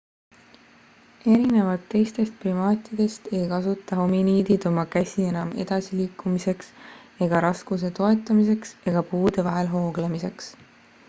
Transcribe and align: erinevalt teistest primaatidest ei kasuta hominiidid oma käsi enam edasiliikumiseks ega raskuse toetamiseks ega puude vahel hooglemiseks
erinevalt 1.33 1.83
teistest 1.91 2.39
primaatidest 2.45 3.29
ei 3.33 3.41
kasuta 3.51 3.99
hominiidid 3.99 4.65
oma 4.71 4.87
käsi 4.97 5.27
enam 5.33 5.53
edasiliikumiseks 5.65 6.73
ega 7.27 7.43
raskuse 7.47 7.95
toetamiseks 8.03 8.75
ega 8.93 9.05
puude 9.13 9.47
vahel 9.51 9.71
hooglemiseks 9.77 10.51